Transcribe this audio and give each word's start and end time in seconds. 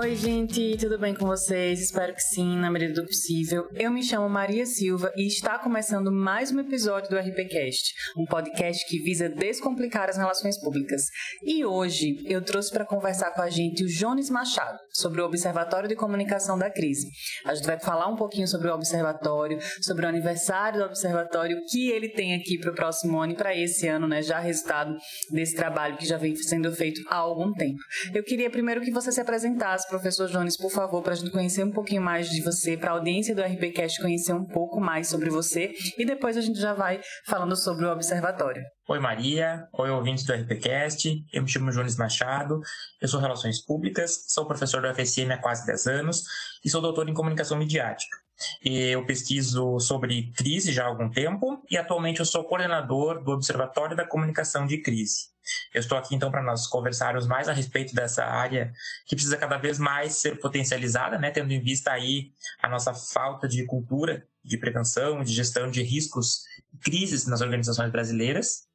Oi, 0.00 0.14
gente, 0.14 0.76
tudo 0.76 0.96
bem 0.96 1.12
com 1.12 1.26
vocês? 1.26 1.80
Espero 1.80 2.14
que 2.14 2.20
sim, 2.20 2.56
na 2.56 2.70
medida 2.70 3.02
do 3.02 3.04
possível. 3.04 3.66
Eu 3.74 3.90
me 3.90 4.00
chamo 4.00 4.28
Maria 4.28 4.64
Silva 4.64 5.12
e 5.16 5.26
está 5.26 5.58
começando 5.58 6.12
mais 6.12 6.52
um 6.52 6.60
episódio 6.60 7.10
do 7.10 7.18
RPCast, 7.18 7.94
um 8.16 8.24
podcast 8.24 8.86
que 8.86 9.02
visa 9.02 9.28
descomplicar 9.28 10.08
as 10.08 10.16
relações 10.16 10.56
públicas. 10.60 11.02
E 11.42 11.64
hoje 11.64 12.24
eu 12.26 12.40
trouxe 12.40 12.70
para 12.70 12.84
conversar 12.84 13.32
com 13.32 13.42
a 13.42 13.50
gente 13.50 13.82
o 13.82 13.88
Jones 13.88 14.30
Machado 14.30 14.78
sobre 14.92 15.20
o 15.20 15.24
Observatório 15.24 15.88
de 15.88 15.96
Comunicação 15.96 16.56
da 16.56 16.70
Crise. 16.70 17.08
A 17.44 17.56
gente 17.56 17.66
vai 17.66 17.80
falar 17.80 18.06
um 18.06 18.14
pouquinho 18.14 18.46
sobre 18.46 18.68
o 18.68 18.74
observatório, 18.74 19.58
sobre 19.82 20.06
o 20.06 20.08
aniversário 20.08 20.78
do 20.78 20.86
observatório, 20.86 21.58
o 21.58 21.64
que 21.66 21.90
ele 21.90 22.10
tem 22.10 22.36
aqui 22.36 22.56
para 22.56 22.70
o 22.70 22.74
próximo 22.74 23.20
ano 23.20 23.32
e 23.32 23.36
para 23.36 23.52
esse 23.52 23.88
ano, 23.88 24.06
né? 24.06 24.22
Já 24.22 24.38
resultado 24.38 24.96
desse 25.32 25.56
trabalho 25.56 25.96
que 25.96 26.06
já 26.06 26.16
vem 26.16 26.36
sendo 26.36 26.70
feito 26.70 27.00
há 27.10 27.16
algum 27.16 27.52
tempo. 27.52 27.80
Eu 28.14 28.22
queria 28.22 28.48
primeiro 28.48 28.80
que 28.80 28.92
você 28.92 29.10
se 29.10 29.20
apresentasse 29.20 29.87
professor 29.88 30.28
Jones, 30.28 30.56
por 30.56 30.70
favor, 30.70 31.02
para 31.02 31.12
a 31.12 31.16
gente 31.16 31.30
conhecer 31.30 31.64
um 31.64 31.70
pouquinho 31.70 32.02
mais 32.02 32.28
de 32.28 32.42
você, 32.42 32.76
para 32.76 32.90
a 32.90 32.94
audiência 32.94 33.34
do 33.34 33.42
RBcast 33.42 34.00
conhecer 34.00 34.32
um 34.32 34.44
pouco 34.44 34.80
mais 34.80 35.08
sobre 35.08 35.30
você 35.30 35.72
e 35.96 36.04
depois 36.04 36.36
a 36.36 36.40
gente 36.40 36.60
já 36.60 36.74
vai 36.74 37.00
falando 37.26 37.56
sobre 37.56 37.86
o 37.86 37.92
observatório. 37.92 38.62
Oi 38.88 38.98
Maria, 38.98 39.66
oi 39.72 39.90
ouvintes 39.90 40.24
do 40.24 40.32
RPCast, 40.32 41.24
eu 41.32 41.42
me 41.42 41.48
chamo 41.48 41.70
Jones 41.70 41.96
Machado, 41.96 42.60
eu 43.00 43.08
sou 43.08 43.20
Relações 43.20 43.64
Públicas, 43.64 44.26
sou 44.28 44.46
professor 44.46 44.80
do 44.80 44.94
FSM 44.94 45.32
há 45.32 45.38
quase 45.38 45.66
10 45.66 45.86
anos 45.86 46.22
e 46.64 46.70
sou 46.70 46.80
doutor 46.80 47.08
em 47.08 47.14
Comunicação 47.14 47.58
Midiática. 47.58 48.16
Eu 48.64 49.04
pesquiso 49.04 49.80
sobre 49.80 50.32
crise 50.32 50.72
já 50.72 50.84
há 50.84 50.86
algum 50.86 51.10
tempo 51.10 51.60
e 51.68 51.76
atualmente 51.76 52.20
eu 52.20 52.26
sou 52.26 52.44
coordenador 52.44 53.22
do 53.22 53.32
Observatório 53.32 53.96
da 53.96 54.06
Comunicação 54.06 54.64
de 54.66 54.80
Crise. 54.80 55.28
Eu 55.72 55.80
estou 55.80 55.96
aqui 55.96 56.14
então 56.14 56.30
para 56.30 56.42
nós 56.42 56.66
conversarmos 56.66 57.26
mais 57.26 57.48
a 57.48 57.52
respeito 57.52 57.94
dessa 57.94 58.24
área 58.24 58.72
que 59.06 59.14
precisa 59.14 59.36
cada 59.36 59.56
vez 59.58 59.78
mais 59.78 60.14
ser 60.14 60.38
potencializada, 60.40 61.18
né, 61.18 61.30
tendo 61.30 61.52
em 61.52 61.60
vista 61.60 61.90
aí 61.90 62.32
a 62.62 62.68
nossa 62.68 62.94
falta 62.94 63.48
de 63.48 63.64
cultura 63.66 64.26
de 64.44 64.56
prevenção, 64.58 65.22
de 65.22 65.32
gestão 65.32 65.70
de 65.70 65.82
riscos 65.82 66.42
crises 66.82 67.26
nas 67.26 67.40
organizações 67.40 67.90
brasileiras. 67.90 68.68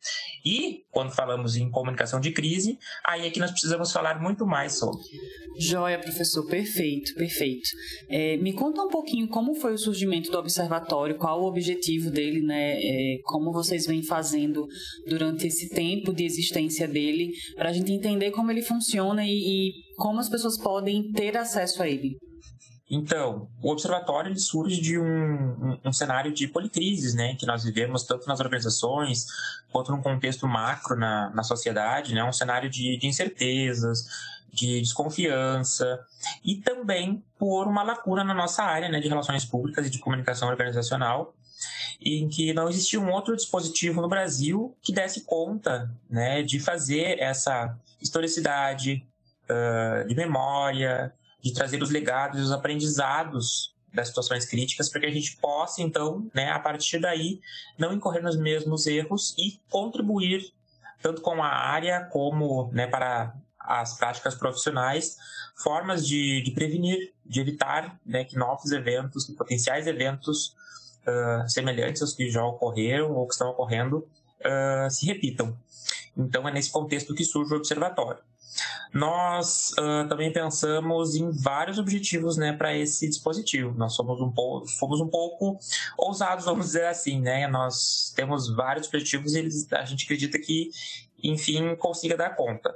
E, 0.45 0.83
quando 0.92 1.16
falamos 1.16 1.55
em 1.55 1.70
comunicação 1.70 2.20
de 2.20 2.31
crise, 2.31 2.78
aí 3.05 3.25
é 3.25 3.30
que 3.30 3.39
nós 3.39 3.52
precisamos 3.52 3.92
falar 3.92 4.22
muito 4.22 4.45
mais 4.45 4.73
sobre. 4.73 5.02
Joia, 5.58 6.00
professor, 6.00 6.45
perfeito, 6.47 7.14
perfeito. 7.16 7.70
É, 8.09 8.38
me 8.38 8.53
conta 8.53 8.81
um 8.81 8.89
pouquinho 8.89 9.28
como 9.30 9.55
foi 9.55 9.73
o 9.73 9.78
surgimento 9.78 10.30
do 10.30 10.38
observatório, 10.38 11.17
qual 11.17 11.42
o 11.42 11.47
objetivo 11.47 12.11
dele, 12.11 12.42
né? 12.42 12.77
É, 12.77 13.17
como 13.23 13.53
vocês 13.53 13.86
vêm 13.86 14.03
fazendo 14.03 14.67
durante 15.08 15.48
esse 15.48 15.70
tempo 15.70 16.14
de 16.14 16.25
existência 16.25 16.88
dele, 16.88 17.31
para 17.55 17.70
a 17.70 17.73
gente 17.73 17.92
entender 17.92 18.31
como 18.31 18.52
ele 18.52 18.61
funciona 18.61 19.25
e, 19.25 19.31
e 19.31 19.72
como 19.95 20.20
as 20.20 20.30
pessoas 20.30 20.58
podem 20.58 21.11
ter 21.14 21.38
acesso 21.38 21.81
a 21.81 21.88
ele. 21.88 22.17
Então, 22.89 23.48
o 23.62 23.72
observatório 23.72 24.30
ele 24.30 24.39
surge 24.39 24.80
de 24.81 25.00
um, 25.00 25.06
um, 25.06 25.80
um, 25.86 25.94
cenário 25.94 26.34
de 26.34 26.48
policrises, 26.48 27.16
né, 27.16 27.36
que 27.36 27.45
nós 27.45 27.64
vivemos 27.64 28.03
tanto 28.03 28.28
nas 28.28 28.39
organizações 28.39 29.26
quanto 29.72 29.92
num 29.92 30.02
contexto 30.02 30.48
macro 30.48 30.98
na, 30.98 31.30
na 31.30 31.44
sociedade, 31.44 32.14
né, 32.14 32.23
um 32.23 32.34
cenário 32.34 32.70
de, 32.70 32.98
de 32.98 33.08
incertezas, 33.08 34.06
de 34.52 34.80
desconfiança 34.81 36.00
e 36.44 36.56
também 36.58 37.23
por 37.39 37.67
uma 37.67 37.84
lacuna 37.84 38.23
na 38.23 38.34
nossa 38.34 38.64
área 38.64 38.88
né, 38.88 39.00
de 39.00 39.08
relações 39.08 39.44
públicas 39.44 39.88
e 39.88 39.89
de 39.89 39.98
comunicação 39.98 40.48
organizacional, 40.50 41.34
em 42.00 42.28
que 42.28 42.54
não 42.54 42.70
existia 42.70 43.00
um 43.00 43.09
outro 43.11 43.36
dispositivo 43.36 44.02
no 44.02 44.09
Brasil 44.09 44.76
que 44.81 44.94
desse 44.94 45.22
conta 45.22 45.89
né, 46.09 46.44
de 46.44 46.59
fazer 46.59 47.17
essa 47.20 47.76
historicidade 48.00 49.04
uh, 49.49 50.08
de 50.08 50.14
memória, 50.14 51.14
de 51.43 51.54
trazer 51.54 51.83
os 51.83 51.89
legados 51.89 52.39
e 52.39 52.43
os 52.43 52.52
aprendizados 52.52 53.76
das 53.93 54.08
situações 54.08 54.45
críticas 54.45 54.89
para 54.89 55.02
que 55.02 55.05
a 55.05 55.11
gente 55.11 55.37
possa, 55.37 55.81
então, 55.81 56.27
né, 56.33 56.49
a 56.52 56.58
partir 56.58 56.99
daí, 56.99 57.39
não 57.77 57.93
incorrer 57.93 58.23
nos 58.23 58.37
mesmos 58.37 58.87
erros 58.87 59.36
e 59.37 59.59
contribuir 59.70 60.52
tanto 61.02 61.21
com 61.21 61.43
a 61.43 61.48
área 61.48 62.05
como 62.05 62.71
né, 62.71 62.87
para 62.87 63.36
as 63.59 63.98
práticas 63.98 64.33
profissionais, 64.33 65.17
formas 65.61 66.08
de, 66.08 66.42
de 66.42 66.52
prevenir, 66.52 67.14
de 67.26 67.42
evitar 67.42 67.99
né, 68.05 68.23
que 68.23 68.37
novos 68.37 68.71
eventos, 68.71 69.25
que 69.25 69.33
potenciais 69.33 69.86
eventos 69.86 70.55
uh, 71.05 71.48
semelhantes 71.48 72.02
aos 72.02 72.14
que 72.14 72.30
já 72.30 72.43
ocorreram 72.43 73.11
ou 73.11 73.27
que 73.27 73.33
estão 73.33 73.49
ocorrendo 73.49 73.98
uh, 73.98 74.89
se 74.89 75.05
repitam. 75.05 75.55
Então, 76.15 76.48
é 76.48 76.52
nesse 76.52 76.71
contexto 76.71 77.14
que 77.14 77.23
surge 77.23 77.54
o 77.54 77.58
observatório. 77.58 78.21
Nós 78.93 79.71
uh, 79.71 80.08
também 80.08 80.31
pensamos 80.31 81.15
em 81.15 81.31
vários 81.31 81.80
objetivos 81.80 82.37
né, 82.37 82.53
para 82.53 82.75
esse 82.75 83.08
dispositivo. 83.08 83.73
Nós 83.77 83.93
somos 83.93 84.21
um, 84.21 84.31
pouco, 84.31 84.67
fomos 84.67 85.02
um 85.02 85.08
pouco 85.08 85.58
ousados, 85.97 86.45
vamos 86.45 86.67
dizer 86.67 86.86
assim. 86.86 87.19
Né? 87.19 87.47
Nós 87.47 88.13
temos 88.15 88.53
vários 88.53 88.87
objetivos 88.87 89.33
e 89.33 89.39
eles, 89.39 89.71
a 89.73 89.86
gente 89.86 90.05
acredita 90.05 90.37
que, 90.37 90.69
enfim, 91.23 91.75
consiga 91.75 92.15
dar 92.15 92.36
conta. 92.36 92.73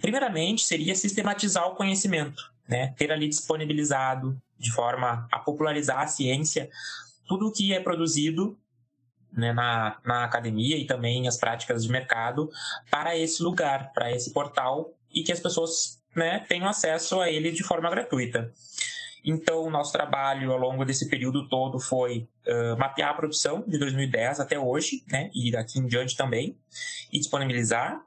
Primeiramente, 0.00 0.64
seria 0.64 0.94
sistematizar 0.94 1.68
o 1.68 1.74
conhecimento, 1.74 2.42
né? 2.68 2.94
ter 2.96 3.10
ali 3.10 3.28
disponibilizado 3.28 4.40
de 4.58 4.72
forma 4.72 5.28
a 5.30 5.38
popularizar 5.38 6.00
a 6.00 6.06
ciência 6.06 6.70
tudo 7.26 7.48
o 7.48 7.52
que 7.52 7.72
é 7.72 7.80
produzido 7.80 8.56
né, 9.36 9.52
na, 9.52 9.98
na 10.04 10.24
academia 10.24 10.76
e 10.76 10.86
também 10.86 11.26
as 11.28 11.36
práticas 11.36 11.84
de 11.84 11.90
mercado 11.90 12.50
para 12.90 13.16
esse 13.16 13.42
lugar, 13.42 13.92
para 13.92 14.10
esse 14.12 14.32
portal 14.32 14.92
e 15.12 15.22
que 15.22 15.32
as 15.32 15.40
pessoas 15.40 16.02
né, 16.14 16.44
tenham 16.48 16.68
acesso 16.68 17.20
a 17.20 17.30
ele 17.30 17.50
de 17.50 17.62
forma 17.62 17.90
gratuita. 17.90 18.52
Então, 19.24 19.62
o 19.62 19.70
nosso 19.70 19.90
trabalho 19.90 20.52
ao 20.52 20.58
longo 20.58 20.84
desse 20.84 21.08
período 21.08 21.48
todo 21.48 21.80
foi 21.80 22.28
uh, 22.46 22.76
mapear 22.78 23.10
a 23.10 23.14
produção 23.14 23.64
de 23.66 23.78
2010 23.78 24.38
até 24.38 24.58
hoje, 24.58 25.02
né, 25.10 25.30
e 25.34 25.50
daqui 25.50 25.78
em 25.78 25.86
diante 25.86 26.14
também, 26.14 26.58
e 27.10 27.18
disponibilizar 27.18 28.02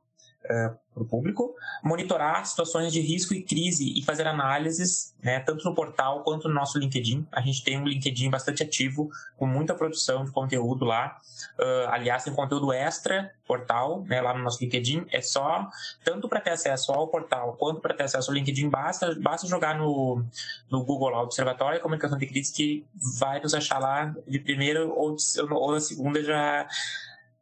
uh, 0.50 0.78
para 0.94 1.04
o 1.04 1.06
público, 1.06 1.54
monitorar 1.84 2.46
situações 2.46 2.92
de 2.92 3.00
risco 3.00 3.34
e 3.34 3.44
crise 3.44 3.94
e 3.96 4.04
fazer 4.04 4.26
análises, 4.26 5.14
né, 5.22 5.40
tanto 5.40 5.64
no 5.64 5.76
portal 5.76 6.24
quanto 6.24 6.48
no 6.48 6.56
nosso 6.56 6.80
LinkedIn. 6.80 7.28
A 7.32 7.42
gente 7.42 7.64
tem 7.64 7.80
um 7.80 7.86
LinkedIn 7.86 8.30
bastante 8.30 8.64
ativo, 8.64 9.10
com 9.38 9.46
muita 9.46 9.76
produção 9.76 10.26
de 10.26 10.32
conteúdo 10.32 10.86
lá. 10.86 11.18
Uh, 11.60 11.90
aliás, 11.90 12.24
tem 12.24 12.34
conteúdo 12.34 12.74
extra 12.74 13.32
portal, 13.46 14.04
né, 14.06 14.20
lá 14.22 14.34
no 14.34 14.44
nosso 14.44 14.64
LinkedIn. 14.64 15.06
É 15.12 15.22
só, 15.22 15.70
tanto 16.04 16.28
para 16.28 16.42
ter 16.42 16.52
acesso 16.52 16.92
ao 16.92 17.08
portal 17.08 17.56
quanto 17.58 17.80
para 17.80 17.94
ter 17.94 18.04
acesso 18.04 18.32
ao 18.32 18.36
LinkedIn, 18.36 18.70
basta, 18.70 19.16
basta 19.22 19.48
jogar 19.48 19.78
no, 19.78 20.24
no 20.70 20.84
Google 20.84 21.10
lá, 21.10 21.22
Observatório 21.22 21.78
de 21.78 21.84
Comunicação 21.84 22.18
de 22.18 22.26
Crise, 22.26 22.52
que 22.52 22.86
vai 23.20 23.40
nos 23.40 23.54
achar 23.54 23.80
lá 23.80 24.16
de 24.28 24.40
primeira 24.40 24.86
ou, 24.86 25.16
de, 25.16 25.24
ou 25.42 25.74
da 25.74 25.80
segunda 25.80 26.24
já 26.24 26.68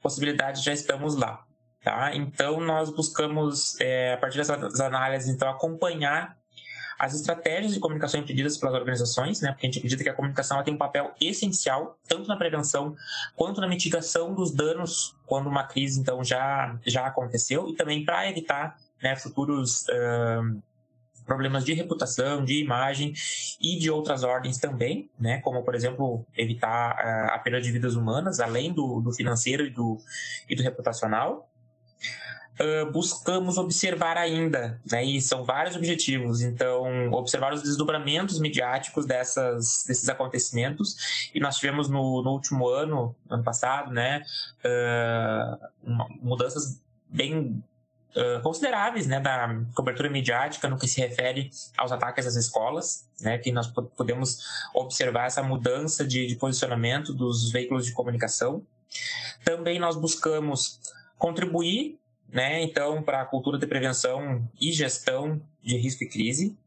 possibilidade 0.01 0.63
já 0.63 0.71
estamos 0.71 1.15
lá. 1.15 1.43
Tá? 1.85 2.15
Então, 2.15 2.59
nós 2.59 2.89
buscamos, 2.89 3.79
é, 3.79 4.13
a 4.13 4.17
partir 4.17 4.39
dessas 4.39 4.81
análises, 4.81 5.29
então, 5.29 5.47
acompanhar 5.47 6.35
as 6.97 7.13
estratégias 7.13 7.75
de 7.75 7.79
comunicação 7.79 8.19
empreendidas 8.19 8.57
pelas 8.57 8.73
organizações, 8.73 9.39
né? 9.39 9.51
porque 9.51 9.67
a 9.67 9.69
gente 9.69 9.77
acredita 9.77 10.03
que 10.03 10.09
a 10.09 10.13
comunicação 10.15 10.63
tem 10.63 10.73
um 10.73 10.79
papel 10.79 11.13
essencial, 11.21 11.95
tanto 12.07 12.27
na 12.27 12.37
prevenção 12.37 12.95
quanto 13.35 13.61
na 13.61 13.67
mitigação 13.67 14.33
dos 14.33 14.51
danos 14.51 15.15
quando 15.27 15.47
uma 15.47 15.63
crise 15.63 15.99
então 15.99 16.23
já, 16.23 16.75
já 16.87 17.05
aconteceu, 17.05 17.69
e 17.69 17.75
também 17.75 18.03
para 18.03 18.27
evitar 18.27 18.77
né, 18.99 19.15
futuros 19.15 19.83
uh, 19.83 20.59
problemas 21.23 21.63
de 21.63 21.73
reputação, 21.73 22.43
de 22.43 22.63
imagem 22.63 23.13
e 23.61 23.77
de 23.77 23.91
outras 23.91 24.23
ordens 24.23 24.57
também, 24.57 25.07
né? 25.19 25.39
como, 25.41 25.61
por 25.61 25.75
exemplo, 25.75 26.25
evitar 26.35 26.95
uh, 26.95 27.35
a 27.35 27.37
perda 27.37 27.61
de 27.61 27.71
vidas 27.71 27.95
humanas, 27.95 28.39
além 28.39 28.73
do, 28.73 29.01
do 29.01 29.11
financeiro 29.11 29.67
e 29.67 29.69
do, 29.69 29.99
e 30.49 30.55
do 30.55 30.63
reputacional 30.63 31.47
uh, 32.59 32.91
buscamos 32.91 33.57
observar 33.57 34.17
ainda, 34.17 34.79
né? 34.89 35.03
E 35.03 35.21
são 35.21 35.43
vários 35.43 35.75
objetivos. 35.75 36.41
Então, 36.41 37.11
observar 37.11 37.53
os 37.53 37.61
desdobramentos 37.61 38.39
midiáticos 38.39 39.05
dessas, 39.05 39.83
desses 39.87 40.07
acontecimentos. 40.09 41.29
E 41.33 41.39
nós 41.39 41.57
tivemos 41.57 41.89
no, 41.89 42.21
no 42.21 42.31
último 42.31 42.67
ano, 42.67 43.15
ano 43.29 43.43
passado, 43.43 43.91
né? 43.91 44.23
Uh, 44.63 45.97
mudanças 46.21 46.81
bem 47.09 47.63
Uh, 48.17 48.41
consideráveis 48.41 49.07
né, 49.07 49.19
da 49.19 49.61
cobertura 49.75 50.09
midiática 50.09 50.69
no 50.69 50.77
que 50.77 50.87
se 50.87 51.01
refere 51.01 51.49
aos 51.77 51.91
ataques 51.91 52.25
às 52.25 52.37
escolas, 52.37 53.05
né, 53.19 53.37
que 53.37 53.51
nós 53.51 53.67
podemos 53.67 54.39
observar 54.73 55.25
essa 55.25 55.43
mudança 55.43 56.07
de, 56.07 56.25
de 56.25 56.37
posicionamento 56.37 57.13
dos 57.13 57.51
veículos 57.51 57.85
de 57.85 57.91
comunicação. 57.91 58.65
Também 59.43 59.79
nós 59.79 59.97
buscamos 59.97 60.79
contribuir 61.17 61.99
né? 62.35 62.61
Então, 62.63 63.01
para 63.01 63.21
a 63.21 63.25
cultura 63.25 63.57
de 63.57 63.65
prevenção 63.65 64.45
e 64.59 64.71
gestão 64.71 65.41
de 65.63 65.77
risco 65.77 66.03
e 66.03 66.09
crise. 66.09 66.57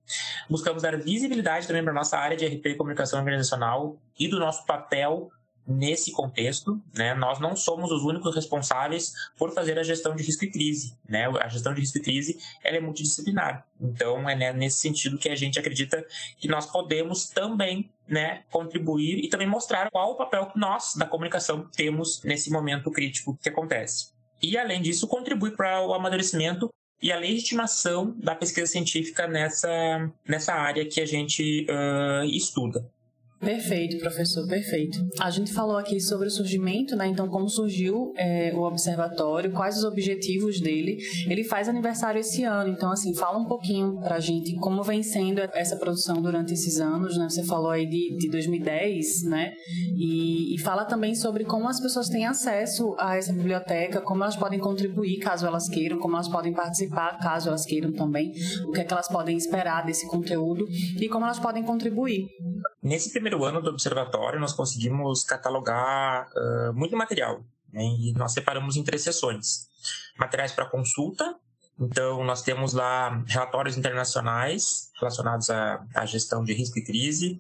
Buscamos 0.49 0.83
dar 0.83 0.97
visibilidade 0.97 1.67
também 1.67 1.83
para 1.83 1.93
a 1.93 1.95
nossa 1.95 2.17
área 2.17 2.37
de 2.37 2.47
RP 2.47 2.67
e 2.67 2.75
comunicação 2.75 3.19
organizacional 3.19 3.99
e 4.19 4.29
do 4.29 4.39
nosso 4.39 4.65
papel 4.65 5.31
nesse 5.67 6.11
contexto, 6.13 6.81
né, 6.97 7.13
nós 7.13 7.39
não 7.39 7.55
somos 7.55 7.93
os 7.93 8.03
únicos 8.03 8.35
responsáveis 8.35 9.13
por 9.37 9.53
fazer 9.53 9.79
a 9.79 9.83
gestão 9.83 10.17
de 10.17 10.23
risco 10.23 10.47
e 10.47 10.51
crise. 10.51 10.97
Né? 11.07 11.27
A 11.27 11.49
gestão 11.49 11.75
de 11.75 11.81
risco 11.83 11.99
e 11.99 12.01
crise 12.01 12.39
ela 12.65 12.79
é 12.79 12.81
multidisciplinar. 12.81 13.67
Então, 13.79 14.27
é 14.31 14.35
né, 14.35 14.51
nesse 14.55 14.79
sentido 14.79 15.19
que 15.19 15.29
a 15.29 15.37
gente 15.37 15.59
acredita 15.59 16.03
que 16.39 16.49
nós 16.49 16.65
podemos 16.65 17.29
também 17.29 17.91
né, 18.09 18.45
contribuir 18.51 19.23
e 19.23 19.29
também 19.29 19.47
mostrar 19.47 19.91
qual 19.91 20.13
o 20.13 20.17
papel 20.17 20.47
que 20.47 20.59
nós, 20.59 20.95
da 20.97 21.05
comunicação, 21.05 21.69
temos 21.77 22.23
nesse 22.23 22.51
momento 22.51 22.91
crítico 22.91 23.39
que 23.43 23.51
acontece. 23.51 24.17
E, 24.43 24.57
além 24.57 24.81
disso, 24.81 25.07
contribuir 25.07 25.57
para 25.57 25.85
o 25.87 25.93
amadurecimento 25.93 26.73
e 27.01 27.13
a 27.13 27.19
legitimação 27.19 28.15
da 28.19 28.35
pesquisa 28.35 28.67
científica 28.67 29.27
nessa, 29.27 30.11
nessa 30.27 30.53
área 30.53 30.85
que 30.87 31.01
a 31.01 31.07
gente 31.07 31.67
uh, 31.69 32.25
estuda. 32.25 32.89
Perfeito, 33.41 33.99
professor, 33.99 34.47
perfeito. 34.49 34.99
A 35.21 35.31
gente 35.31 35.53
falou 35.53 35.77
aqui 35.77 36.01
sobre 36.01 36.27
o 36.27 36.31
surgimento, 36.31 36.97
né? 36.97 37.07
Então, 37.07 37.29
como 37.29 37.49
surgiu 37.49 38.13
é, 38.17 38.53
o 38.53 38.63
observatório, 38.63 39.53
quais 39.53 39.79
os 39.79 39.85
objetivos 39.85 40.61
dele. 40.61 40.99
Ele 41.29 41.45
faz 41.45 41.69
aniversário 41.69 42.21
esse 42.21 42.43
ano, 42.43 42.71
então, 42.71 42.91
assim, 42.91 43.15
fala 43.15 43.39
um 43.39 43.47
pouquinho 43.47 44.01
pra 44.01 44.19
gente 44.19 44.57
como 44.57 44.83
vem 44.83 45.03
sendo 45.03 45.41
essa 45.55 45.77
produção 45.77 46.21
durante 46.21 46.53
esses 46.53 46.81
anos, 46.81 47.17
né? 47.17 47.29
Você 47.29 47.45
falou 47.45 47.71
aí 47.71 47.87
de, 47.87 48.17
de 48.17 48.29
2010, 48.29 49.23
né? 49.25 49.53
E, 49.97 50.55
e 50.55 50.59
fala 50.59 50.85
também 50.85 51.15
sobre 51.15 51.45
como 51.45 51.69
as 51.69 51.81
pessoas 51.81 52.09
têm 52.09 52.27
acesso 52.27 52.97
a 52.99 53.17
essa 53.17 53.33
biblioteca, 53.33 54.01
como 54.01 54.25
elas 54.25 54.37
podem 54.37 54.59
contribuir 54.59 55.19
caso 55.19 55.47
elas 55.47 55.69
queiram, 55.69 55.99
como 55.99 56.17
elas 56.17 56.29
podem 56.29 56.53
participar 56.53 57.19
caso 57.19 57.49
elas 57.49 57.65
queiram 57.65 57.93
também, 57.93 58.33
o 58.67 58.73
que 58.73 58.81
é 58.81 58.85
que 58.85 58.93
elas 58.93 59.09
podem 59.09 59.37
esperar 59.37 59.87
desse 59.87 60.09
conteúdo 60.09 60.67
e 61.01 61.09
como 61.09 61.25
elas 61.25 61.39
podem 61.39 61.63
contribuir. 61.63 62.27
Nesse 62.89 63.11
primeiro 63.11 63.45
ano 63.45 63.61
do 63.61 63.69
observatório, 63.69 64.41
nós 64.41 64.55
conseguimos 64.55 65.23
catalogar 65.23 66.27
uh, 66.35 66.73
muito 66.73 66.97
material, 66.97 67.45
né? 67.71 67.83
e 67.85 68.15
nós 68.15 68.33
separamos 68.33 68.79
em 68.79 68.83
três 68.83 69.03
sessões. 69.03 69.69
Materiais 70.19 70.53
para 70.53 70.65
consulta, 70.65 71.37
então 71.79 72.25
nós 72.25 72.41
temos 72.41 72.73
lá 72.73 73.23
relatórios 73.27 73.77
internacionais 73.77 74.91
relacionados 74.99 75.51
à, 75.51 75.85
à, 75.95 76.07
gestão 76.07 76.43
de 76.43 76.55
risco 76.55 76.79
e 76.79 76.83
crise. 76.83 77.39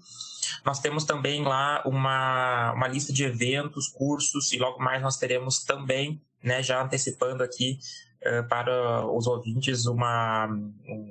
Nós 0.66 0.80
temos 0.80 1.04
também 1.04 1.42
lá 1.42 1.82
uma, 1.86 2.74
uma 2.74 2.86
lista 2.86 3.10
de 3.10 3.24
eventos, 3.24 3.88
cursos, 3.88 4.52
e 4.52 4.58
logo 4.58 4.78
mais 4.78 5.00
nós 5.00 5.16
teremos 5.16 5.64
também, 5.64 6.20
né, 6.44 6.62
já 6.62 6.82
antecipando 6.82 7.42
aqui, 7.42 7.78
para 8.48 9.06
os 9.06 9.26
ouvintes 9.26 9.86
uma 9.86 10.48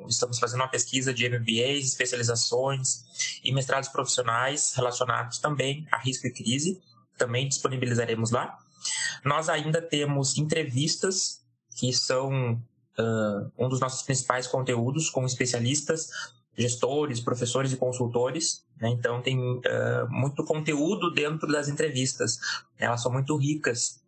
estamos 0.08 0.40
fazendo 0.40 0.62
uma 0.62 0.68
pesquisa 0.68 1.14
de 1.14 1.28
MBAs, 1.28 1.86
especializações 1.86 3.04
e 3.44 3.54
mestrados 3.54 3.90
profissionais 3.90 4.74
relacionados 4.76 5.40
também 5.40 5.88
a 5.92 5.98
risco 5.98 6.28
e 6.28 6.34
crise, 6.34 6.82
também 7.18 7.48
disponibilizaremos 7.48 8.32
lá. 8.32 8.58
Nós 9.24 9.50
ainda 9.50 9.82
temos 9.82 10.38
entrevistas 10.38 11.42
que 11.78 11.94
são 11.94 12.54
uh, 12.54 13.52
um 13.58 13.70
dos 13.70 13.80
nossos 13.80 14.04
principais 14.04 14.48
conteúdos 14.48 15.10
com 15.10 15.26
especialistas, 15.26 16.10
gestores, 16.58 17.20
professores 17.20 17.72
e 17.72 17.78
consultores. 17.78 18.66
Né? 18.80 18.90
Então 18.90 19.22
tem 19.22 19.40
uh, 19.40 19.62
muito 20.10 20.44
conteúdo 20.44 21.12
dentro 21.12 21.48
das 21.48 21.68
entrevistas. 21.68 22.40
Elas 22.78 23.02
são 23.02 23.12
muito 23.12 23.36
ricas 23.38 24.02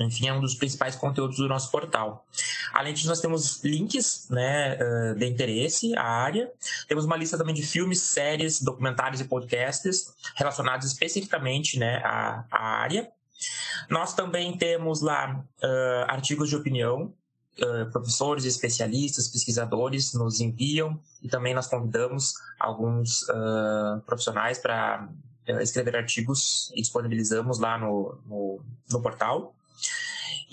enfim, 0.00 0.28
é 0.28 0.32
um 0.32 0.40
dos 0.40 0.54
principais 0.54 0.96
conteúdos 0.96 1.36
do 1.36 1.48
nosso 1.48 1.70
portal. 1.70 2.26
Além 2.72 2.94
disso, 2.94 3.08
nós 3.08 3.20
temos 3.20 3.62
links 3.62 4.28
né, 4.30 4.76
de 5.14 5.26
interesse 5.26 5.96
à 5.96 6.04
área. 6.04 6.50
Temos 6.88 7.04
uma 7.04 7.16
lista 7.16 7.38
também 7.38 7.54
de 7.54 7.62
filmes, 7.62 8.00
séries, 8.00 8.62
documentários 8.62 9.20
e 9.20 9.24
podcasts 9.24 10.14
relacionados 10.36 10.86
especificamente 10.86 11.78
né, 11.78 11.96
à, 12.04 12.44
à 12.50 12.58
área. 12.80 13.10
Nós 13.88 14.14
também 14.14 14.56
temos 14.56 15.00
lá 15.00 15.44
uh, 15.62 16.10
artigos 16.10 16.48
de 16.48 16.56
opinião. 16.56 17.12
Uh, 17.56 17.88
professores, 17.92 18.44
especialistas, 18.44 19.28
pesquisadores 19.28 20.12
nos 20.12 20.40
enviam 20.40 21.00
e 21.22 21.28
também 21.28 21.54
nós 21.54 21.68
convidamos 21.68 22.34
alguns 22.58 23.22
uh, 23.28 24.00
profissionais 24.04 24.58
para 24.58 25.08
escrever 25.60 25.94
artigos 25.94 26.72
e 26.74 26.80
disponibilizamos 26.80 27.60
lá 27.60 27.78
no, 27.78 28.18
no, 28.26 28.60
no 28.90 29.00
portal. 29.00 29.54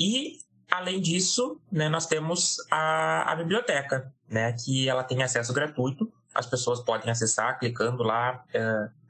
E, 0.01 0.39
além 0.71 0.99
disso, 0.99 1.61
né, 1.71 1.87
nós 1.87 2.07
temos 2.07 2.57
a, 2.71 3.31
a 3.31 3.35
biblioteca, 3.35 4.11
né, 4.27 4.51
que 4.53 4.89
ela 4.89 5.03
tem 5.03 5.21
acesso 5.21 5.53
gratuito. 5.53 6.11
As 6.33 6.47
pessoas 6.47 6.79
podem 6.79 7.11
acessar 7.11 7.59
clicando 7.59 8.01
lá 8.01 8.43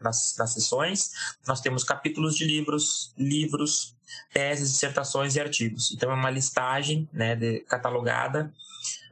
nas, 0.02 0.36
sessões. 0.48 1.12
Nós 1.48 1.62
temos 1.62 1.84
capítulos 1.84 2.36
de 2.36 2.46
livros, 2.46 3.14
livros, 3.18 3.96
teses, 4.34 4.72
dissertações 4.72 5.36
e 5.36 5.40
artigos. 5.40 5.92
Então, 5.92 6.12
é 6.12 6.16
uma 6.16 6.30
listagem 6.30 7.08
né, 7.14 7.36
de, 7.36 7.60
catalogada 7.62 8.52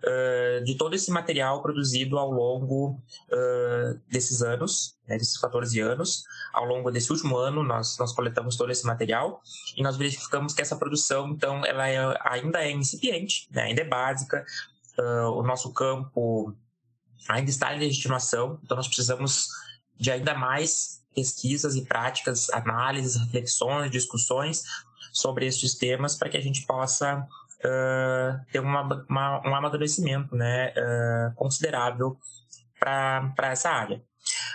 uh, 0.04 0.64
de 0.64 0.76
todo 0.76 0.96
esse 0.96 1.12
material 1.12 1.62
produzido 1.62 2.18
ao 2.18 2.32
longo 2.32 3.02
uh, 3.32 4.00
desses 4.10 4.42
anos, 4.42 4.96
né, 5.08 5.18
desses 5.18 5.38
14 5.38 5.80
anos. 5.80 6.24
Ao 6.54 6.66
longo 6.66 6.92
desse 6.92 7.12
último 7.12 7.38
ano, 7.38 7.64
nós, 7.64 7.98
nós 7.98 8.12
coletamos 8.12 8.56
todo 8.56 8.72
esse 8.72 8.86
material 8.86 9.42
e 9.78 9.84
nós 9.84 9.98
verificamos 9.98 10.54
que 10.54 10.62
essa 10.62 10.76
produção, 10.76 11.30
então, 11.30 11.66
ela 11.66 11.88
é, 11.88 12.18
ainda 12.22 12.64
é 12.64 12.72
incipiente, 12.72 13.48
né, 13.52 13.64
ainda 13.64 13.82
é 13.82 13.86
básica. 13.86 14.46
Uh, 14.98 15.32
o 15.32 15.44
nosso 15.44 15.72
campo 15.72 16.54
ainda 17.28 17.50
está 17.50 17.74
em 17.74 17.80
legitimação, 17.80 18.60
então 18.64 18.76
nós 18.76 18.88
precisamos 18.88 19.48
de 20.00 20.12
ainda 20.12 20.34
mais 20.34 21.04
pesquisas 21.14 21.76
e 21.76 21.84
práticas, 21.84 22.50
análises, 22.52 23.18
reflexões, 23.18 23.92
discussões 23.92 24.64
sobre 25.12 25.46
estes 25.46 25.76
temas 25.76 26.16
para 26.16 26.30
que 26.30 26.38
a 26.38 26.42
gente 26.42 26.66
possa 26.66 27.20
uh, 27.20 28.46
ter 28.52 28.60
uma, 28.60 29.06
uma, 29.10 29.48
um 29.48 29.56
amadurecimento 29.56 30.36
né, 30.36 30.70
uh, 30.70 31.36
considerável 31.36 32.18
para 32.80 33.52
essa 33.52 33.70
área. 33.70 34.02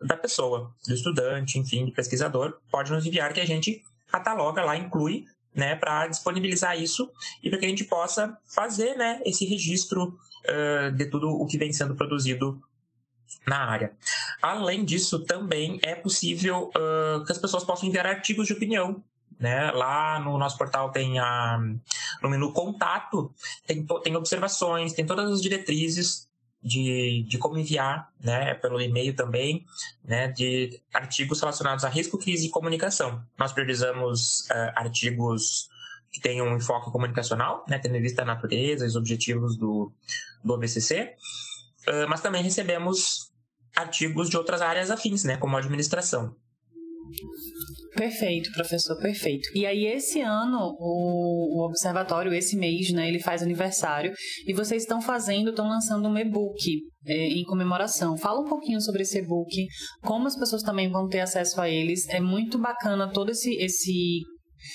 da 0.00 0.16
pessoa, 0.16 0.74
do 0.84 0.92
estudante, 0.92 1.60
enfim, 1.60 1.86
do 1.86 1.92
pesquisador, 1.92 2.58
pode 2.72 2.90
nos 2.90 3.06
enviar 3.06 3.32
que 3.32 3.40
a 3.40 3.46
gente 3.46 3.84
cataloga 4.10 4.64
lá, 4.64 4.76
inclui, 4.76 5.24
né? 5.54 5.76
Para 5.76 6.08
disponibilizar 6.08 6.76
isso 6.76 7.08
e 7.44 7.48
para 7.48 7.60
que 7.60 7.66
a 7.66 7.68
gente 7.68 7.84
possa 7.84 8.36
fazer, 8.44 8.96
né? 8.96 9.20
Esse 9.24 9.44
registro 9.44 10.18
uh, 10.48 10.90
de 10.90 11.06
tudo 11.06 11.30
o 11.30 11.46
que 11.46 11.56
vem 11.56 11.72
sendo 11.72 11.94
produzido 11.94 12.60
na 13.46 13.64
área. 13.64 13.92
Além 14.40 14.84
disso, 14.84 15.20
também 15.20 15.78
é 15.82 15.94
possível 15.94 16.70
uh, 16.76 17.24
que 17.24 17.32
as 17.32 17.38
pessoas 17.38 17.64
possam 17.64 17.88
enviar 17.88 18.06
artigos 18.06 18.46
de 18.46 18.52
opinião 18.52 19.02
né? 19.42 19.72
Lá 19.72 20.20
no 20.20 20.38
nosso 20.38 20.56
portal 20.56 20.92
tem 20.92 21.18
a, 21.18 21.58
no 22.22 22.30
menu 22.30 22.52
contato, 22.52 23.34
tem, 23.66 23.84
tem 24.04 24.14
observações, 24.14 24.92
tem 24.92 25.04
todas 25.04 25.28
as 25.28 25.42
diretrizes 25.42 26.28
de, 26.62 27.24
de 27.28 27.38
como 27.38 27.58
enviar, 27.58 28.08
né, 28.20 28.54
pelo 28.54 28.80
e-mail 28.80 29.16
também, 29.16 29.66
né, 30.04 30.28
de 30.28 30.80
artigos 30.94 31.40
relacionados 31.40 31.84
a 31.84 31.88
risco, 31.88 32.16
crise 32.16 32.46
e 32.46 32.50
comunicação. 32.50 33.20
Nós 33.36 33.52
priorizamos 33.52 34.42
uh, 34.42 34.72
artigos 34.76 35.68
que 36.12 36.20
tenham 36.20 36.46
um 36.46 36.56
enfoque 36.56 36.92
comunicacional, 36.92 37.64
né, 37.68 37.80
tendo 37.80 37.96
em 37.96 38.02
vista 38.02 38.22
a 38.22 38.24
natureza 38.24 38.84
e 38.84 38.88
os 38.88 38.94
objetivos 38.94 39.56
do, 39.56 39.90
do 40.44 40.54
OBCC, 40.54 41.16
mas 42.08 42.20
também 42.20 42.42
recebemos 42.42 43.30
artigos 43.76 44.28
de 44.28 44.36
outras 44.36 44.60
áreas 44.60 44.90
afins, 44.90 45.24
né, 45.24 45.36
como 45.36 45.56
administração. 45.56 46.34
Perfeito, 47.94 48.50
professor, 48.52 48.96
perfeito. 48.98 49.48
E 49.54 49.66
aí, 49.66 49.84
esse 49.84 50.20
ano, 50.22 50.74
o, 50.78 51.60
o, 51.60 51.66
observatório, 51.66 52.32
esse 52.32 52.56
mês, 52.56 52.90
né, 52.90 53.06
ele 53.06 53.20
faz 53.20 53.42
aniversário 53.42 54.12
e 54.46 54.54
vocês 54.54 54.82
estão 54.82 55.00
fazendo, 55.02 55.50
estão 55.50 55.68
lançando 55.68 56.08
um 56.08 56.16
e-book 56.16 56.56
é, 57.06 57.28
em 57.28 57.44
comemoração. 57.44 58.16
Fala 58.16 58.40
um 58.40 58.48
pouquinho 58.48 58.80
sobre 58.80 59.02
esse 59.02 59.18
e-book, 59.18 59.66
como 60.02 60.26
as 60.26 60.36
pessoas 60.36 60.62
também 60.62 60.90
vão 60.90 61.06
ter 61.06 61.20
acesso 61.20 61.60
a 61.60 61.68
eles. 61.68 62.08
É 62.08 62.18
muito 62.18 62.58
bacana 62.58 63.12
todo 63.12 63.30
esse, 63.30 63.54
esse 63.56 64.22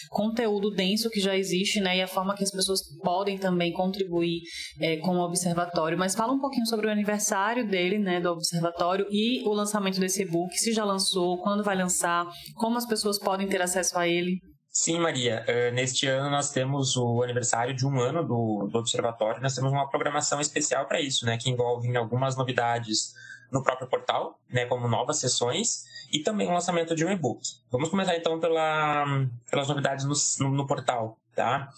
conteúdo 0.09 0.71
denso 0.71 1.09
que 1.09 1.19
já 1.19 1.35
existe, 1.35 1.79
né? 1.79 1.97
E 1.97 2.01
a 2.01 2.07
forma 2.07 2.35
que 2.35 2.43
as 2.43 2.51
pessoas 2.51 2.81
podem 3.03 3.37
também 3.37 3.71
contribuir 3.71 4.41
é, 4.79 4.97
com 4.97 5.17
o 5.17 5.21
observatório. 5.21 5.97
Mas 5.97 6.15
fala 6.15 6.33
um 6.33 6.39
pouquinho 6.39 6.65
sobre 6.65 6.87
o 6.87 6.91
aniversário 6.91 7.67
dele, 7.67 7.97
né? 7.97 8.19
Do 8.19 8.29
observatório 8.29 9.05
e 9.09 9.43
o 9.47 9.53
lançamento 9.53 9.99
desse 9.99 10.23
e-book, 10.23 10.57
se 10.57 10.73
já 10.73 10.83
lançou, 10.83 11.37
quando 11.41 11.63
vai 11.63 11.75
lançar, 11.75 12.25
como 12.55 12.77
as 12.77 12.85
pessoas 12.85 13.19
podem 13.19 13.47
ter 13.47 13.61
acesso 13.61 13.97
a 13.97 14.07
ele. 14.07 14.39
Sim, 14.69 14.99
Maria. 14.99 15.43
Uh, 15.47 15.73
neste 15.73 16.05
ano 16.05 16.29
nós 16.29 16.51
temos 16.51 16.95
o 16.95 17.23
aniversário 17.23 17.75
de 17.75 17.83
um 17.83 17.99
ano 17.99 18.21
do, 18.21 18.69
do 18.71 18.77
Observatório. 18.77 19.41
Nós 19.41 19.55
temos 19.55 19.71
uma 19.71 19.89
programação 19.89 20.39
especial 20.39 20.85
para 20.85 21.01
isso, 21.01 21.25
né, 21.25 21.35
que 21.35 21.49
envolve 21.49 21.97
algumas 21.97 22.37
novidades 22.37 23.11
no 23.51 23.63
próprio 23.63 23.87
portal, 23.87 24.39
né, 24.47 24.65
como 24.65 24.87
novas 24.87 25.17
sessões 25.17 25.83
e 26.11 26.19
também 26.19 26.47
o 26.47 26.53
lançamento 26.53 26.95
de 26.95 27.05
um 27.05 27.11
e-book. 27.11 27.41
Vamos 27.71 27.89
começar 27.89 28.15
então 28.15 28.39
pela, 28.39 29.05
pelas 29.49 29.67
novidades 29.67 30.05
no, 30.39 30.49
no, 30.49 30.67
portal, 30.67 31.19
tá? 31.35 31.69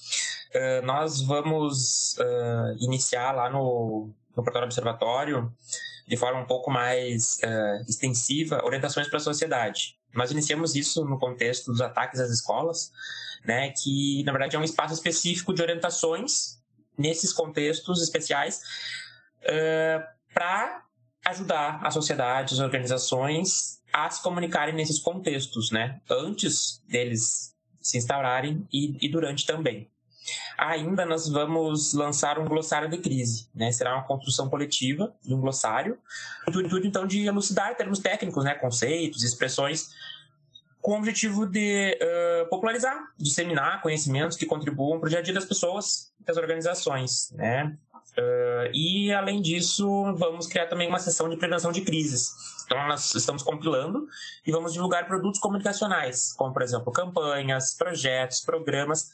Uh, 0.54 0.86
nós 0.86 1.22
vamos 1.22 2.16
uh, 2.18 2.76
iniciar 2.80 3.32
lá 3.32 3.50
no, 3.50 4.10
no 4.36 4.44
portal 4.44 4.64
Observatório 4.64 5.52
de 6.08 6.18
forma 6.18 6.40
um 6.42 6.46
pouco 6.46 6.72
mais 6.72 7.40
uh, 7.44 7.86
extensiva 7.88 8.64
orientações 8.66 9.08
para 9.08 9.18
a 9.18 9.22
sociedade. 9.22 9.96
Nós 10.14 10.32
iniciamos 10.32 10.76
isso 10.76 11.06
no 11.06 11.20
contexto 11.20 11.72
dos 11.72 11.82
ataques 11.82 12.20
às 12.20 12.32
escolas, 12.32 12.92
né, 13.46 13.72
que 13.72 14.24
na 14.24 14.32
verdade 14.32 14.56
é 14.56 14.60
um 14.60 14.64
espaço 14.64 14.94
específico 14.94 15.54
de 15.54 15.62
orientações 15.62 16.60
nesses 16.98 17.32
contextos 17.32 18.02
especiais 18.02 18.60
para 20.34 20.84
ajudar 21.28 21.80
a 21.84 21.92
sociedade, 21.92 22.56
as 22.56 22.60
organizações 22.60 23.79
a 24.06 24.10
se 24.10 24.22
comunicarem 24.22 24.74
nesses 24.74 25.00
contextos, 25.00 25.72
né? 25.72 26.00
Antes 26.10 26.82
deles 26.88 27.56
se 27.82 27.98
instaurarem 27.98 28.68
e, 28.72 28.98
e 29.02 29.10
durante 29.10 29.46
também. 29.46 29.90
Ainda 30.58 31.06
nós 31.06 31.28
vamos 31.30 31.94
lançar 31.94 32.38
um 32.38 32.46
glossário 32.46 32.90
de 32.90 32.98
crise, 32.98 33.48
né? 33.56 33.72
Será 33.72 33.96
uma 33.96 34.04
construção 34.04 34.50
coletiva 34.50 35.14
de 35.24 35.34
um 35.34 35.40
glossário, 35.40 35.98
tudo, 36.52 36.70
tudo 36.70 36.86
então 36.86 37.08
de 37.08 37.26
elucidar 37.26 37.76
termos 37.76 38.00
técnicos, 38.00 38.44
né? 38.44 38.54
Conceitos, 38.56 39.24
expressões, 39.24 39.90
com 40.82 40.94
o 40.94 40.98
objetivo 40.98 41.46
de 41.46 41.98
uh, 42.02 42.50
popularizar, 42.50 42.98
disseminar 43.18 43.82
conhecimentos 43.82 44.38
que 44.38 44.46
contribuam 44.46 45.00
para 45.00 45.08
o 45.08 45.10
dia 45.10 45.20
a 45.20 45.22
dia 45.22 45.34
das 45.34 45.46
pessoas, 45.46 46.12
das 46.26 46.38
organizações, 46.38 47.32
né? 47.32 47.78
Uh, 48.18 48.72
e, 48.74 49.14
além 49.14 49.42
disso, 49.42 49.88
vamos 50.18 50.48
criar 50.48 50.68
também 50.68 50.88
uma 50.88 51.00
sessão 51.00 51.30
de 51.30 51.38
prevenção 51.38 51.72
de 51.72 51.82
crises. 51.82 52.34
Então, 52.70 52.88
nós 52.88 53.16
estamos 53.16 53.42
compilando 53.42 54.08
e 54.46 54.52
vamos 54.52 54.74
divulgar 54.74 55.08
produtos 55.08 55.40
comunicacionais, 55.40 56.32
como, 56.34 56.54
por 56.54 56.62
exemplo, 56.62 56.92
campanhas, 56.94 57.74
projetos, 57.74 58.42
programas, 58.42 59.10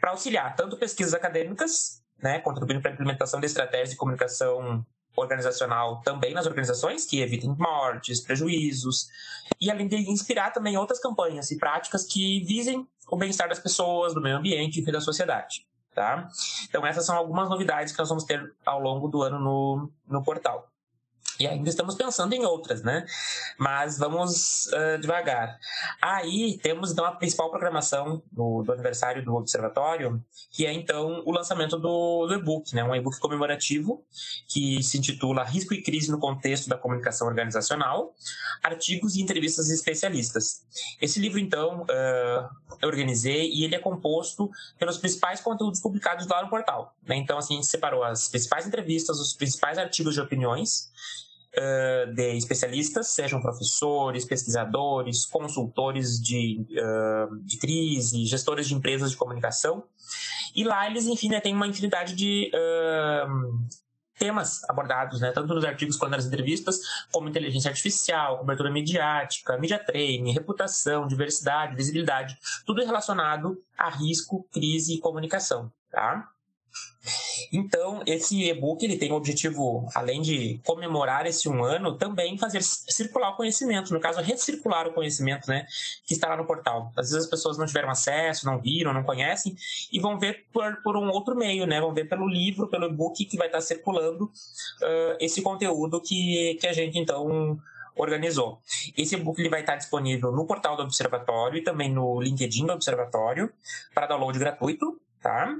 para 0.00 0.12
auxiliar 0.12 0.56
tanto 0.56 0.78
pesquisas 0.78 1.12
acadêmicas, 1.12 2.02
né, 2.22 2.38
contribuindo 2.38 2.80
para 2.80 2.90
a 2.90 2.94
implementação 2.94 3.38
de 3.38 3.44
estratégias 3.44 3.90
de 3.90 3.96
comunicação 3.96 4.82
organizacional 5.14 6.00
também 6.00 6.32
nas 6.32 6.46
organizações, 6.46 7.04
que 7.04 7.20
evitem 7.20 7.54
mortes, 7.58 8.22
prejuízos, 8.22 9.08
e 9.60 9.70
além 9.70 9.86
de 9.86 9.96
inspirar 9.96 10.50
também 10.50 10.78
outras 10.78 10.98
campanhas 10.98 11.50
e 11.50 11.58
práticas 11.58 12.06
que 12.06 12.42
visem 12.46 12.88
o 13.10 13.16
bem-estar 13.16 13.46
das 13.46 13.58
pessoas, 13.58 14.14
do 14.14 14.22
meio 14.22 14.38
ambiente 14.38 14.80
e 14.80 14.90
da 14.90 15.02
sociedade. 15.02 15.66
Tá? 15.94 16.30
Então, 16.66 16.86
essas 16.86 17.04
são 17.04 17.14
algumas 17.14 17.50
novidades 17.50 17.92
que 17.92 17.98
nós 17.98 18.08
vamos 18.08 18.24
ter 18.24 18.54
ao 18.64 18.80
longo 18.80 19.06
do 19.06 19.22
ano 19.22 19.38
no, 19.38 19.90
no 20.08 20.22
portal. 20.22 20.69
E 21.40 21.46
ainda 21.46 21.70
estamos 21.70 21.94
pensando 21.94 22.34
em 22.34 22.44
outras, 22.44 22.82
né? 22.82 23.06
Mas 23.58 23.96
vamos 23.96 24.66
uh, 24.66 25.00
devagar. 25.00 25.58
Aí 26.00 26.58
temos 26.62 26.92
então 26.92 27.06
a 27.06 27.12
principal 27.12 27.50
programação 27.50 28.22
do, 28.30 28.62
do, 28.62 28.70
aniversário 28.70 29.24
do 29.24 29.34
Observatório, 29.34 30.22
que 30.50 30.66
é 30.66 30.72
então 30.72 31.22
o 31.24 31.32
lançamento 31.32 31.78
do, 31.78 32.26
do 32.26 32.34
e-book, 32.34 32.74
né? 32.74 32.84
Um 32.84 32.94
e-book 32.94 33.18
comemorativo 33.18 34.04
que 34.46 34.82
se 34.82 34.98
intitula 34.98 35.42
Risco 35.42 35.72
e 35.72 35.82
Crise 35.82 36.10
no 36.10 36.18
Contexto 36.18 36.68
da 36.68 36.76
Comunicação 36.76 37.26
Organizacional, 37.26 38.14
Artigos 38.62 39.16
e 39.16 39.22
Entrevistas 39.22 39.70
Especialistas. 39.70 40.66
Esse 41.00 41.18
livro, 41.18 41.38
então, 41.38 41.84
uh, 41.84 42.76
eu 42.82 42.88
organizei 42.88 43.50
e 43.50 43.64
ele 43.64 43.74
é 43.74 43.78
composto 43.78 44.50
pelos 44.78 44.98
principais 44.98 45.40
conteúdos 45.40 45.80
publicados 45.80 46.26
lá 46.26 46.42
no 46.42 46.50
portal. 46.50 46.94
Né? 47.02 47.16
Então, 47.16 47.38
assim, 47.38 47.54
a 47.54 47.56
gente 47.56 47.66
separou 47.66 48.04
as 48.04 48.28
principais 48.28 48.66
entrevistas, 48.66 49.18
os 49.18 49.32
principais 49.32 49.78
artigos 49.78 50.12
de 50.12 50.20
opiniões, 50.20 50.90
uh, 51.56 52.14
de 52.14 52.36
especialistas, 52.36 53.08
sejam 53.08 53.40
professores, 53.40 54.24
pesquisadores, 54.24 55.26
consultores 55.26 56.20
de, 56.20 56.66
uh, 56.72 57.36
de 57.42 57.58
crise, 57.58 58.24
gestores 58.26 58.68
de 58.68 58.74
empresas 58.74 59.10
de 59.10 59.16
comunicação. 59.16 59.84
E 60.54 60.64
lá 60.64 60.86
eles, 60.88 61.06
enfim, 61.06 61.28
né, 61.28 61.40
têm 61.40 61.54
uma 61.54 61.66
infinidade 61.66 62.14
de 62.14 62.50
uh, 62.54 63.68
temas 64.18 64.62
abordados, 64.68 65.20
né, 65.20 65.32
tanto 65.32 65.54
nos 65.54 65.64
artigos 65.64 65.96
quanto 65.96 66.12
nas 66.12 66.26
entrevistas, 66.26 66.80
como 67.10 67.28
inteligência 67.28 67.70
artificial, 67.70 68.38
cobertura 68.38 68.70
mediática, 68.70 69.56
media 69.56 69.78
training, 69.78 70.32
reputação, 70.32 71.06
diversidade, 71.06 71.74
visibilidade, 71.74 72.36
tudo 72.66 72.84
relacionado 72.84 73.62
a 73.78 73.88
risco, 73.88 74.46
crise 74.52 74.94
e 74.94 74.98
comunicação, 75.00 75.72
tá? 75.90 76.28
Então, 77.52 78.02
esse 78.06 78.48
e-book 78.48 78.84
ele 78.84 78.96
tem 78.96 79.10
o 79.10 79.14
objetivo, 79.14 79.88
além 79.94 80.20
de 80.20 80.60
comemorar 80.64 81.26
esse 81.26 81.48
um 81.48 81.64
ano, 81.64 81.96
também 81.96 82.36
fazer 82.38 82.62
circular 82.62 83.30
o 83.30 83.36
conhecimento, 83.36 83.92
no 83.92 84.00
caso, 84.00 84.20
recircular 84.20 84.86
o 84.86 84.92
conhecimento 84.92 85.48
né, 85.48 85.66
que 86.06 86.14
está 86.14 86.28
lá 86.28 86.36
no 86.36 86.46
portal. 86.46 86.92
Às 86.96 87.10
vezes 87.10 87.24
as 87.24 87.30
pessoas 87.30 87.58
não 87.58 87.66
tiveram 87.66 87.90
acesso, 87.90 88.46
não 88.46 88.58
viram, 88.58 88.92
não 88.92 89.02
conhecem, 89.02 89.56
e 89.92 89.98
vão 89.98 90.18
ver 90.18 90.46
por, 90.52 90.82
por 90.82 90.96
um 90.96 91.08
outro 91.10 91.34
meio, 91.34 91.66
né? 91.66 91.80
Vão 91.80 91.92
ver 91.92 92.08
pelo 92.08 92.28
livro, 92.28 92.68
pelo 92.68 92.86
e-book 92.86 93.24
que 93.24 93.36
vai 93.36 93.48
estar 93.48 93.60
circulando 93.60 94.24
uh, 94.24 95.16
esse 95.18 95.42
conteúdo 95.42 96.00
que, 96.00 96.56
que 96.60 96.66
a 96.66 96.72
gente, 96.72 96.98
então, 96.98 97.58
organizou. 97.96 98.60
Esse 98.96 99.14
e-book 99.14 99.40
ele 99.40 99.48
vai 99.48 99.60
estar 99.60 99.76
disponível 99.76 100.30
no 100.32 100.46
portal 100.46 100.76
do 100.76 100.82
Observatório 100.82 101.58
e 101.58 101.62
também 101.62 101.90
no 101.90 102.20
LinkedIn 102.20 102.66
do 102.66 102.72
Observatório 102.72 103.52
para 103.94 104.06
download 104.06 104.38
gratuito 104.38 105.00
tá? 105.20 105.54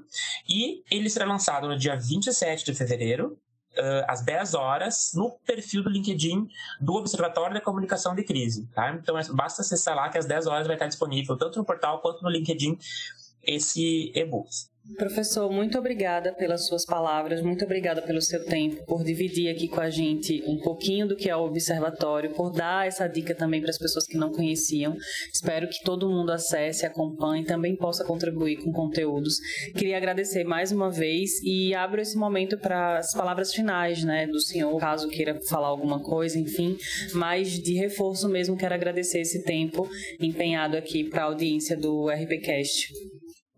E 0.48 0.82
ele 0.90 1.10
será 1.10 1.26
lançado 1.26 1.68
no 1.68 1.76
dia 1.76 1.96
27 1.96 2.64
de 2.64 2.74
fevereiro, 2.74 3.38
uh, 3.76 4.04
às 4.08 4.22
10 4.22 4.54
horas, 4.54 5.12
no 5.14 5.30
perfil 5.46 5.82
do 5.82 5.90
LinkedIn 5.90 6.48
do 6.80 6.94
Observatório 6.94 7.54
da 7.54 7.60
Comunicação 7.60 8.14
de 8.14 8.22
Crise, 8.24 8.66
tá? 8.74 8.92
Então, 8.92 9.18
é, 9.18 9.22
basta 9.32 9.62
acessar 9.62 9.94
lá 9.94 10.08
que 10.08 10.18
às 10.18 10.26
10 10.26 10.46
horas 10.46 10.66
vai 10.66 10.76
estar 10.76 10.86
disponível, 10.86 11.36
tanto 11.36 11.58
no 11.58 11.64
portal 11.64 12.00
quanto 12.00 12.22
no 12.22 12.30
LinkedIn, 12.30 12.78
esse 13.42 14.12
e-book. 14.14 14.50
Professor, 14.96 15.50
muito 15.50 15.78
obrigada 15.78 16.32
pelas 16.32 16.66
suas 16.66 16.84
palavras, 16.84 17.42
muito 17.42 17.64
obrigada 17.64 18.02
pelo 18.02 18.20
seu 18.20 18.44
tempo, 18.44 18.84
por 18.86 19.04
dividir 19.04 19.48
aqui 19.48 19.68
com 19.68 19.80
a 19.80 19.88
gente 19.88 20.42
um 20.46 20.58
pouquinho 20.58 21.06
do 21.06 21.16
que 21.16 21.30
é 21.30 21.36
o 21.36 21.44
observatório, 21.44 22.32
por 22.32 22.50
dar 22.50 22.86
essa 22.86 23.06
dica 23.06 23.34
também 23.34 23.60
para 23.60 23.70
as 23.70 23.78
pessoas 23.78 24.06
que 24.06 24.18
não 24.18 24.32
conheciam. 24.32 24.96
Espero 25.32 25.68
que 25.68 25.82
todo 25.84 26.08
mundo 26.08 26.30
acesse, 26.30 26.84
acompanhe, 26.84 27.44
também 27.44 27.76
possa 27.76 28.04
contribuir 28.04 28.56
com 28.56 28.72
conteúdos. 28.72 29.36
Queria 29.76 29.96
agradecer 29.96 30.44
mais 30.44 30.72
uma 30.72 30.90
vez 30.90 31.40
e 31.42 31.74
abro 31.74 32.00
esse 32.00 32.16
momento 32.16 32.58
para 32.58 32.98
as 32.98 33.12
palavras 33.12 33.52
finais, 33.52 34.02
né, 34.04 34.26
do 34.26 34.40
senhor, 34.40 34.76
caso 34.78 35.08
queira 35.08 35.38
falar 35.48 35.68
alguma 35.68 36.02
coisa, 36.02 36.38
enfim, 36.38 36.76
mas 37.14 37.58
de 37.58 37.74
reforço 37.74 38.28
mesmo 38.28 38.56
quero 38.56 38.74
agradecer 38.74 39.20
esse 39.20 39.42
tempo 39.44 39.88
empenhado 40.18 40.76
aqui 40.76 41.04
para 41.04 41.22
a 41.22 41.26
audiência 41.26 41.76
do 41.76 42.08
RPcast. 42.08 43.09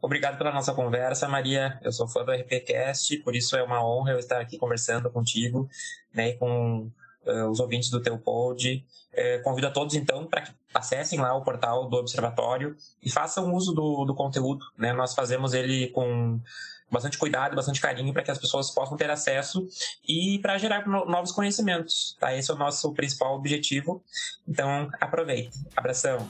Obrigado 0.03 0.37
pela 0.37 0.51
nossa 0.51 0.75
conversa, 0.75 1.29
Maria. 1.29 1.79
Eu 1.81 1.93
sou 1.93 2.09
fã 2.09 2.25
do 2.25 2.33
RPCast, 2.33 3.19
por 3.19 3.37
isso 3.37 3.57
é 3.57 3.63
uma 3.63 3.87
honra 3.87 4.11
eu 4.11 4.19
estar 4.19 4.41
aqui 4.41 4.59
conversando 4.59 5.09
contigo 5.09 5.71
né, 6.13 6.31
e 6.31 6.35
com 6.35 6.91
uh, 7.25 7.49
os 7.49 7.61
ouvintes 7.61 7.89
do 7.89 8.03
teu 8.03 8.19
pod. 8.19 8.85
Uh, 9.13 9.43
convido 9.45 9.69
a 9.69 9.71
todos, 9.71 9.95
então, 9.95 10.27
para 10.27 10.41
que 10.41 10.53
acessem 10.75 11.21
lá 11.21 11.33
o 11.37 11.45
portal 11.45 11.89
do 11.89 11.97
Observatório 11.99 12.77
e 13.01 13.09
façam 13.09 13.55
uso 13.55 13.73
do, 13.73 14.05
do 14.05 14.13
conteúdo. 14.13 14.67
Né? 14.77 14.93
Nós 14.93 15.15
fazemos 15.15 15.55
ele 15.55 15.87
com 15.91 16.41
bastante 16.91 17.17
cuidado, 17.17 17.55
bastante 17.55 17.81
carinho 17.81 18.13
para 18.13 18.25
que 18.25 18.31
as 18.33 18.39
pessoas 18.39 18.71
possam 18.73 18.97
ter 18.97 19.09
acesso 19.09 19.65
e 20.07 20.41
para 20.41 20.59
gerar 20.59 20.85
novos 20.85 21.31
conhecimentos. 21.31 22.17
Tá? 22.19 22.37
Esse 22.37 22.51
é 22.51 22.55
o 22.55 22.59
nosso 22.59 22.93
principal 22.93 23.37
objetivo. 23.37 24.03
Então, 24.49 24.91
aproveite. 25.01 25.57
Abração. 25.77 26.29